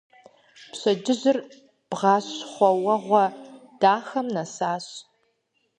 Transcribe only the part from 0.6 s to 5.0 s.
Пщэдджыжьыр бгъащхъуэуэгъуэ дахэм нэсащ.